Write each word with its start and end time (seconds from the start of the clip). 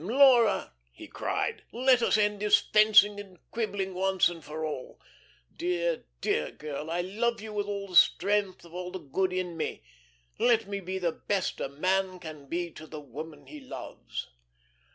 "Laura," 0.03 0.73
he 0.91 1.05
cried, 1.05 1.61
"let 1.71 2.01
us 2.01 2.17
end 2.17 2.39
this 2.39 2.57
fencing 2.59 3.19
and 3.19 3.37
quibbling 3.51 3.93
once 3.93 4.29
and 4.29 4.43
for 4.43 4.65
all. 4.65 4.99
Dear, 5.55 6.05
dear 6.21 6.49
girl, 6.49 6.89
I 6.89 7.01
love 7.01 7.39
you 7.39 7.53
with 7.53 7.67
all 7.67 7.85
the 7.89 7.95
strength 7.95 8.65
of 8.65 8.73
all 8.73 8.89
the 8.89 8.97
good 8.97 9.31
in 9.31 9.55
me. 9.55 9.83
Let 10.39 10.65
me 10.65 10.79
be 10.79 10.97
the 10.97 11.11
best 11.11 11.59
a 11.61 11.69
man 11.69 12.17
can 12.17 12.47
be 12.49 12.71
to 12.71 12.87
the 12.87 12.99
woman 12.99 13.45
he 13.45 13.59
loves." 13.59 14.27